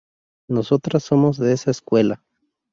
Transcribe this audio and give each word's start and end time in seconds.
Nosotras 0.49 1.03
somos 1.03 1.37
de 1.37 1.53
esa 1.53 1.69
escuela. 1.69 2.23